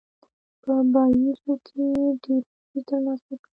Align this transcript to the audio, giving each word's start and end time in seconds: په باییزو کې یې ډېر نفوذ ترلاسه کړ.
په 0.63 0.71
باییزو 0.93 1.53
کې 1.65 1.79
یې 1.91 2.05
ډېر 2.23 2.39
نفوذ 2.55 2.81
ترلاسه 2.89 3.33
کړ. 3.41 3.49